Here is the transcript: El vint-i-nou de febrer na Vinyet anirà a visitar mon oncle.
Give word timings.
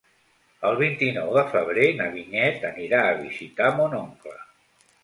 El 0.69 0.77
vint-i-nou 0.79 1.29
de 1.35 1.43
febrer 1.51 1.85
na 2.01 2.09
Vinyet 2.17 2.67
anirà 2.73 3.05
a 3.13 3.17
visitar 3.23 3.73
mon 3.79 3.97
oncle. 4.05 4.39